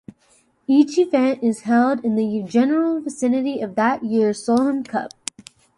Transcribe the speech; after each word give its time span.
Each 0.65 0.97
event 0.97 1.43
is 1.43 1.59
held 1.61 2.03
in 2.03 2.15
the 2.15 2.41
general 2.49 2.99
vicinity 3.01 3.61
of 3.61 3.75
that 3.75 4.03
year's 4.03 4.43
Solheim 4.43 4.83
Cup. 4.83 5.11